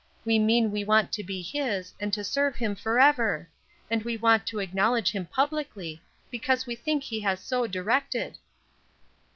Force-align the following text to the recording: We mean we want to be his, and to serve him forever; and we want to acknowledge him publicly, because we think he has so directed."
We 0.25 0.39
mean 0.39 0.71
we 0.71 0.83
want 0.83 1.11
to 1.11 1.23
be 1.23 1.43
his, 1.43 1.93
and 1.99 2.11
to 2.11 2.23
serve 2.23 2.55
him 2.55 2.73
forever; 2.73 3.47
and 3.87 4.01
we 4.01 4.17
want 4.17 4.47
to 4.47 4.57
acknowledge 4.57 5.11
him 5.11 5.27
publicly, 5.27 6.01
because 6.31 6.65
we 6.65 6.73
think 6.73 7.03
he 7.03 7.19
has 7.19 7.39
so 7.39 7.67
directed." 7.67 8.39